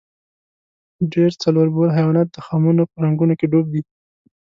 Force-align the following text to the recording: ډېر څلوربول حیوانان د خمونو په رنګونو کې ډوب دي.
ډېر 1.13 1.31
څلوربول 1.43 1.89
حیوانان 1.97 2.27
د 2.31 2.37
خمونو 2.45 2.83
په 2.91 2.97
رنګونو 3.03 3.33
کې 3.39 3.45
ډوب 3.51 3.65
دي. 3.73 3.81